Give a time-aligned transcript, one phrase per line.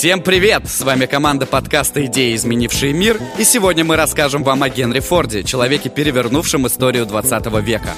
[0.00, 0.66] Всем привет!
[0.66, 5.44] С вами команда подкаста «Идеи, изменившие мир» И сегодня мы расскажем вам о Генри Форде,
[5.44, 7.90] человеке, перевернувшем историю 20 века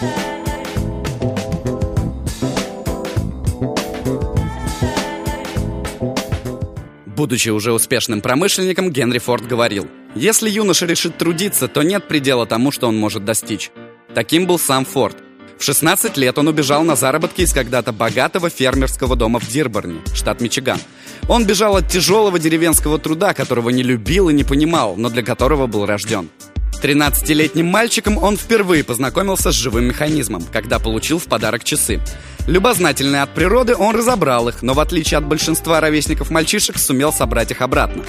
[7.07, 12.73] Будучи уже успешным промышленником, Генри Форд говорил «Если юноша решит трудиться, то нет предела тому,
[12.73, 13.71] что он может достичь».
[14.13, 15.22] Таким был сам Форд.
[15.63, 20.41] В 16 лет он убежал на заработки из когда-то богатого фермерского дома в Дирборне, штат
[20.41, 20.81] Мичиган.
[21.29, 25.69] Он бежал от тяжелого деревенского труда, которого не любил и не понимал, но для которого
[25.69, 26.31] был рожден.
[26.83, 32.01] 13-летним мальчиком он впервые познакомился с живым механизмом, когда получил в подарок часы.
[32.49, 37.53] Любознательный от природы, он разобрал их, но в отличие от большинства ровесников мальчишек, сумел собрать
[37.53, 38.03] их обратно.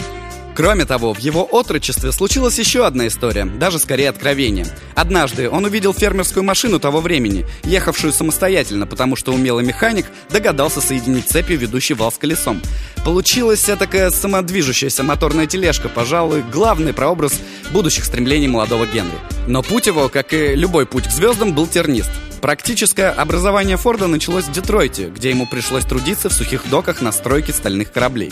[0.55, 4.67] Кроме того, в его отрочестве случилась еще одна история, даже скорее откровение.
[4.93, 11.27] Однажды он увидел фермерскую машину того времени, ехавшую самостоятельно, потому что умелый механик догадался соединить
[11.27, 12.61] цепью ведущий вал с колесом.
[13.03, 17.33] Получилась такая самодвижущаяся моторная тележка, пожалуй, главный прообраз
[17.71, 19.17] будущих стремлений молодого Генри.
[19.47, 22.11] Но путь его, как и любой путь к звездам, был тернист.
[22.41, 27.53] Практическое образование Форда началось в Детройте, где ему пришлось трудиться в сухих доках на стройке
[27.53, 28.31] стальных кораблей.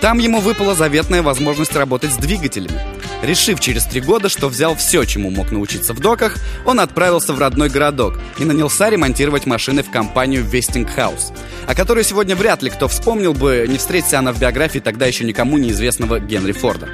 [0.00, 2.80] Там ему выпала заветная возможность работать с двигателями.
[3.22, 7.38] Решив через три года, что взял все, чему мог научиться в доках, он отправился в
[7.40, 12.86] родной городок и нанялся ремонтировать машины в компанию Westinghouse, о которой сегодня вряд ли кто
[12.86, 16.88] вспомнил бы, не встретиться она в биографии тогда еще никому неизвестного Генри Форда.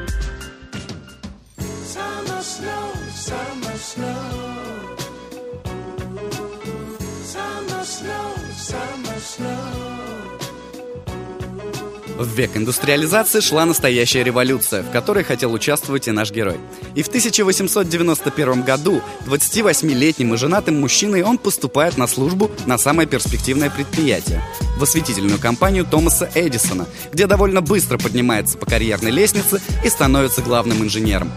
[12.17, 16.59] В век индустриализации шла настоящая революция, в которой хотел участвовать и наш герой.
[16.95, 23.69] И в 1891 году 28-летним и женатым мужчиной он поступает на службу на самое перспективное
[23.69, 24.42] предприятие–
[24.79, 30.83] в осветительную компанию Томаса Эдисона, где довольно быстро поднимается по карьерной лестнице и становится главным
[30.83, 31.33] инженером.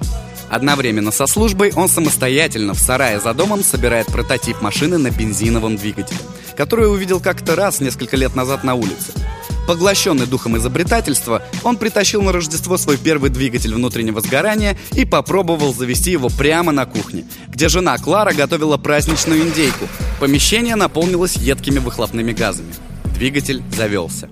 [0.50, 6.20] Одновременно со службой он самостоятельно в сарае за домом собирает прототип машины на бензиновом двигателе,
[6.56, 9.12] которую увидел как-то раз несколько лет назад на улице–
[9.68, 16.10] Поглощенный духом изобретательства, он притащил на Рождество свой первый двигатель внутреннего сгорания и попробовал завести
[16.10, 19.90] его прямо на кухне, где жена Клара готовила праздничную индейку.
[20.22, 22.74] Помещение наполнилось едкими выхлопными газами.
[23.14, 24.30] Двигатель завелся.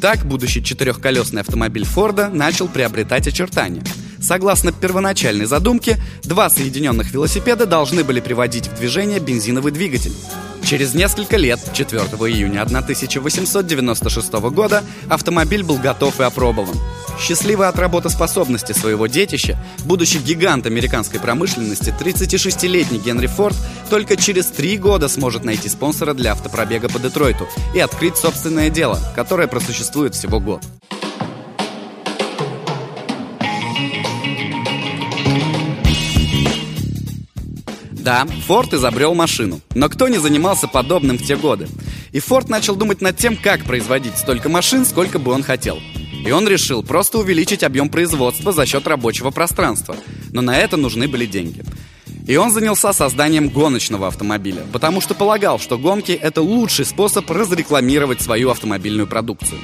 [0.00, 3.82] Так будущий четырехколесный автомобиль Форда начал приобретать очертания.
[4.20, 10.12] Согласно первоначальной задумке, два соединенных велосипеда должны были приводить в движение бензиновый двигатель.
[10.68, 16.76] Через несколько лет, 4 июня 1896 года, автомобиль был готов и опробован.
[17.18, 23.56] Счастливый от работоспособности своего детища, будущий гигант американской промышленности, 36-летний Генри Форд
[23.88, 29.00] только через три года сможет найти спонсора для автопробега по Детройту и открыть собственное дело,
[29.16, 30.62] которое просуществует всего год.
[38.08, 39.60] Да, Форд изобрел машину.
[39.74, 41.68] Но кто не занимался подобным в те годы?
[42.10, 45.78] И Форд начал думать над тем, как производить столько машин, сколько бы он хотел.
[46.24, 49.94] И он решил просто увеличить объем производства за счет рабочего пространства.
[50.32, 51.62] Но на это нужны были деньги.
[52.26, 58.22] И он занялся созданием гоночного автомобиля, потому что полагал, что гонки– это лучший способ разрекламировать
[58.22, 59.60] свою автомобильную продукцию.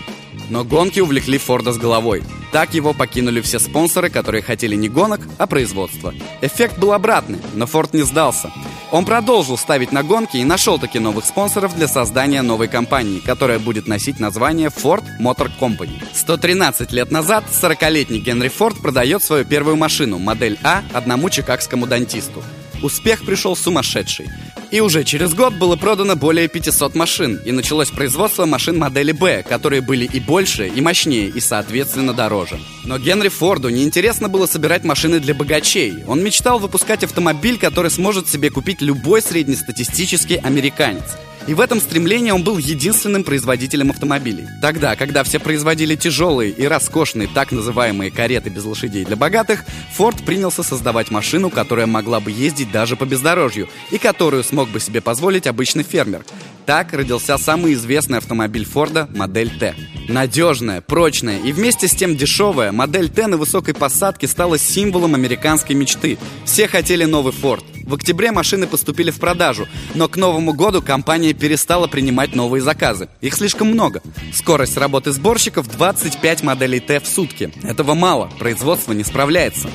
[0.51, 2.23] Но гонки увлекли Форда с головой.
[2.53, 6.15] Так его покинули все спонсоры, которые хотели не гонок, а производства.
[6.41, 8.53] Эффект был обратный, но Форд не сдался.
[8.93, 13.59] Он продолжил ставить на гонки и нашел таки новых спонсоров для создания новой компании, которая
[13.59, 16.01] будет носить название Ford Motor Company.
[16.15, 22.43] 113 лет назад 40-летний Генри Форд продает свою первую машину, модель А, одному чикагскому дантисту.
[22.83, 24.29] Успех пришел сумасшедший.
[24.75, 29.45] И уже через год было продано более 500 машин, и началось производство машин модели «Б»,
[29.49, 32.59] которые были и больше, и мощнее, и, соответственно, дороже.
[32.85, 36.03] Но Генри Форду неинтересно было собирать машины для богачей.
[36.09, 41.05] Он мечтал выпускать автомобиль, который сможет себе купить любой среднестатистический американец.
[41.47, 44.47] И в этом стремлении он был единственным производителем автомобилей.
[44.63, 49.65] Тогда, когда все производили тяжелые и роскошные так называемые кареты без лошадей для богатых,
[49.95, 54.81] Форд принялся создавать машину, которая могла бы ездить даже по бездорожью и которую смог бы
[54.81, 56.25] себе позволить обычный фермер.
[56.65, 59.75] Так родился самый известный автомобиль Форда модель Т.
[60.09, 65.77] Надежная, прочная и вместе с тем дешевая, модель Т на высокой посадке стала символом американской
[65.77, 66.17] мечты.
[66.47, 67.74] Все хотели новый Форд.
[67.87, 73.09] В октябре машины поступили в продажу, но к Новому году компания перестала принимать новые заказы.
[73.21, 74.03] Их слишком много.
[74.33, 77.53] Скорость работы сборщиков 25 моделей Т в сутки.
[77.63, 79.69] Этого мало, производство не справляется.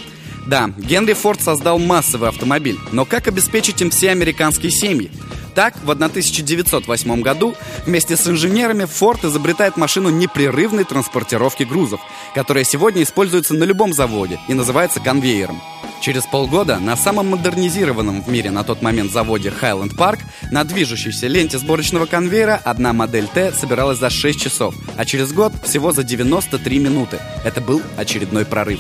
[0.48, 5.12] Да, Генри Форд создал массовый автомобиль, но как обеспечить им все американские семьи?
[5.56, 7.56] Так, в 1908 году
[7.86, 12.02] вместе с инженерами Ford изобретает машину непрерывной транспортировки грузов,
[12.36, 15.62] которая сегодня используется на любом заводе и называется конвейером.
[16.02, 20.20] Через полгода на самом модернизированном в мире на тот момент заводе Highland Park
[20.50, 25.52] на движущейся ленте сборочного конвейера одна модель Т собиралась за 6 часов, а через год
[25.64, 27.20] всего за 93 минуты.
[27.44, 28.80] Это был очередной прорыв.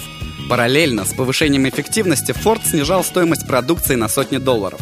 [0.49, 4.79] Параллельно с повышением эффективности Ford снижал стоимость продукции на сотни долларов.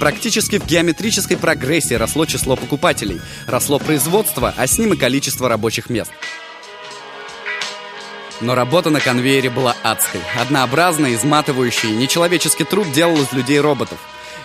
[0.00, 5.90] Практически в геометрической прогрессии росло число покупателей, росло производство, а с ним и количество рабочих
[5.90, 6.10] мест.
[8.40, 10.22] Но работа на конвейере была адской.
[10.40, 13.98] Однообразной, изматывающей, нечеловеческий труд делал из людей роботов.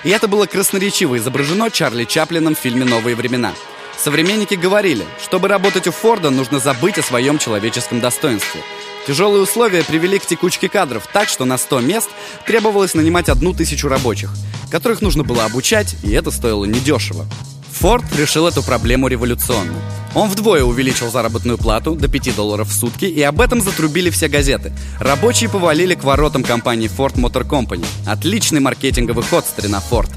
[0.04, 3.54] И это было красноречиво изображено Чарли Чаплином в фильме «Новые времена».
[3.98, 8.62] Современники говорили, чтобы работать у Форда, нужно забыть о своем человеческом достоинстве.
[9.06, 12.10] Тяжелые условия привели к текучке кадров так, что на 100 мест
[12.48, 14.32] требовалось нанимать одну тысячу рабочих,
[14.72, 17.28] которых нужно было обучать, и это стоило недешево.
[17.70, 19.76] Форд решил эту проблему революционно.
[20.16, 24.28] Он вдвое увеличил заработную плату до 5 долларов в сутки, и об этом затрубили все
[24.28, 24.74] газеты.
[25.00, 27.86] Рабочие повалили к воротам компании Ford Motor Company.
[28.08, 30.10] Отличный маркетинговый ход, старина Ford.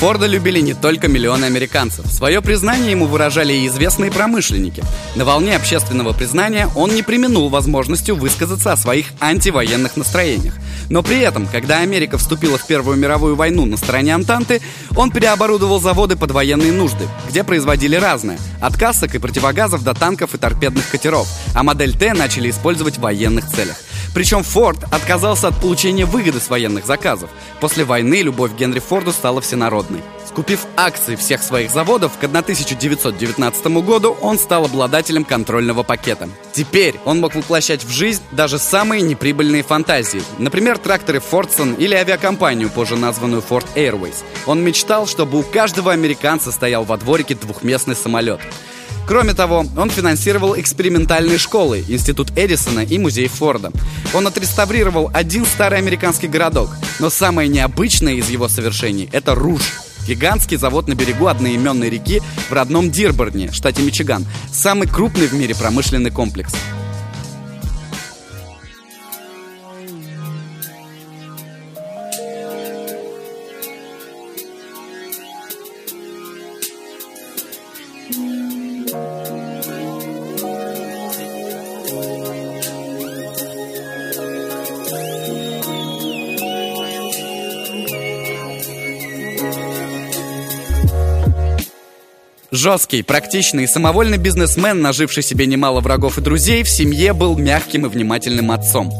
[0.00, 2.06] Форда любили не только миллионы американцев.
[2.06, 4.82] Свое признание ему выражали и известные промышленники.
[5.14, 10.54] На волне общественного признания он не применул возможностью высказаться о своих антивоенных настроениях.
[10.88, 14.62] Но при этом, когда Америка вступила в Первую мировую войну на стороне Антанты,
[14.96, 20.34] он переоборудовал заводы под военные нужды, где производили разное– от касок и противогазов до танков
[20.34, 23.76] и торпедных катеров, а модель Т начали использовать в военных целях.
[24.14, 27.30] Причем Форд отказался от получения выгоды с военных заказов.
[27.60, 30.00] После войны любовь к Генри Форду стала всенародной.
[30.26, 36.28] Скупив акции всех своих заводов, к 1919 году он стал обладателем контрольного пакета.
[36.52, 40.22] Теперь он мог воплощать в жизнь даже самые неприбыльные фантазии.
[40.38, 44.22] Например, тракторы Фордсон или авиакомпанию, позже названную Ford Airways.
[44.46, 48.40] Он мечтал, чтобы у каждого американца стоял во дворике двухместный самолет.
[49.06, 53.72] Кроме того, он финансировал экспериментальные школы, Институт Эдисона и Музей Форда.
[54.14, 59.62] Он отреставрировал один старый американский городок, но самое необычное из его совершений– это Руж.
[60.06, 64.26] Гигантский завод на берегу одноименной реки в родном Дирборне, штате Мичиган.
[64.52, 66.52] Самый крупный в мире промышленный комплекс.
[92.52, 97.86] Жесткий, практичный и самовольный бизнесмен, наживший себе немало врагов и друзей, в семье был мягким
[97.86, 98.92] и внимательным отцом.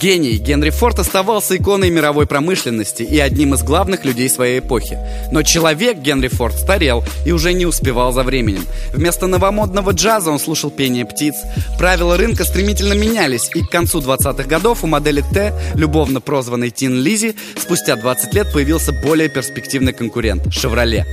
[0.00, 4.96] Гений Генри Форд оставался иконой мировой промышленности и одним из главных людей своей эпохи.
[5.32, 8.64] Но человек Генри Форд старел и уже не успевал за временем.
[8.92, 11.34] Вместо новомодного джаза он слушал пение птиц.
[11.78, 16.94] Правила рынка стремительно менялись, и к концу 20-х годов у модели Т, любовно прозванной Тин
[16.94, 21.06] Лизи, спустя 20 лет появился более перспективный конкурент– «Шевроле».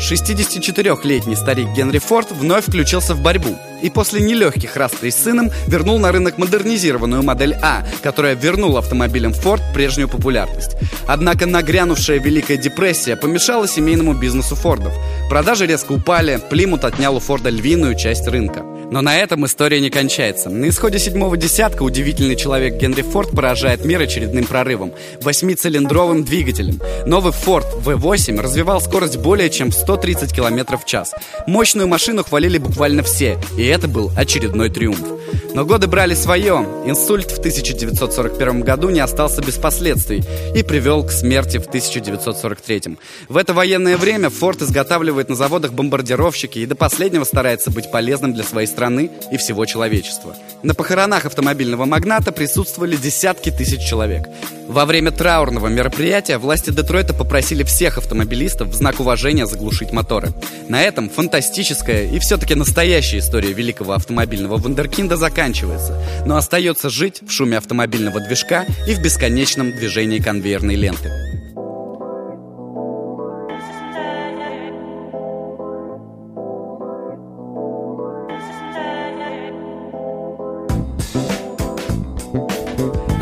[0.00, 5.98] 64-летний старик Генри Форд вновь включился в борьбу и после нелегких расприй с сыном вернул
[5.98, 10.76] на рынок модернизированную модель А, которая вернула автомобилям Ford прежнюю популярность.
[11.06, 14.94] Однако нагрянувшая Великая депрессия помешала семейному бизнесу Фордов.
[15.28, 18.64] Продажи резко упали, Плимут отнял у Форда львиную часть рынка.
[18.90, 20.50] Но на этом история не кончается.
[20.50, 26.80] На исходе седьмого десятка удивительный человек Генри Форд поражает мир очередным прорывом– восьмицилиндровым двигателем.
[27.06, 31.14] Новый Ford V8 развивал скорость более чем 130 км в час.
[31.46, 35.14] Мощную машину хвалили буквально все, и это был очередной триумф.
[35.54, 36.66] Но годы брали свое.
[36.84, 42.98] Инсульт в 1941 году не остался без последствий и привел к смерти в 1943.
[43.28, 48.34] В это военное время Форд изготавливает на заводах бомбардировщики и до последнего старается быть полезным
[48.34, 50.34] для своей страны и всего человечества.
[50.64, 54.28] На похоронах автомобильного магната присутствовали десятки тысяч человек.
[54.66, 60.32] Во время траурного мероприятия власти Детройта попросили всех автомобилистов в знак уважения заглушить моторы.
[60.68, 67.30] На этом фантастическая и все-таки настоящая история великого автомобильного вундеркинда заканчивается, но остается жить в
[67.30, 71.33] шуме автомобильного движка и в бесконечном движении конвейерной ленты.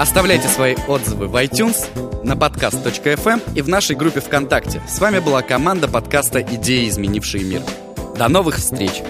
[0.03, 1.87] Оставляйте свои отзывы в iTunes,
[2.25, 4.83] на подкаст.fm и в нашей группе ВКонтакте.
[4.89, 7.63] С вами была команда подкаста «Идеи, изменившие мир».
[8.19, 9.01] До новых встреч!